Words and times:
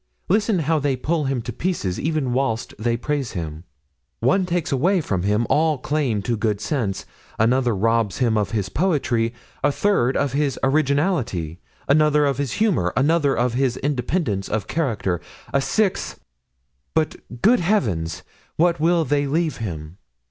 Listen 0.29 0.57
how 0.57 0.79
they 0.79 0.95
pull 0.95 1.25
him 1.25 1.43
to 1.43 1.53
pieces 1.53 1.99
even 1.99 2.33
whilst 2.33 2.73
they 2.79 2.97
praise 2.97 3.33
him; 3.33 3.65
one 4.19 4.47
takes 4.47 4.71
away 4.71 4.99
from 4.99 5.21
him 5.21 5.45
all 5.47 5.77
claim 5.77 6.23
to 6.23 6.35
good 6.35 6.59
sense, 6.59 7.05
another 7.37 7.75
robs 7.75 8.17
him 8.17 8.35
of 8.35 8.49
his 8.49 8.67
poetry, 8.67 9.31
a 9.63 9.71
third 9.71 10.17
of 10.17 10.33
his 10.33 10.57
originality, 10.63 11.59
another 11.87 12.25
of 12.25 12.39
his 12.39 12.53
humor, 12.53 12.91
another 12.97 13.37
of 13.37 13.53
his 13.53 13.77
independence 13.77 14.49
of 14.49 14.65
character, 14.65 15.21
a 15.53 15.61
sixth—but, 15.61 17.17
good 17.43 17.59
heavens! 17.59 18.23
what 18.55 18.79
will 18.79 19.05
they 19.05 19.27
leave 19.27 19.57
him? 19.57 19.99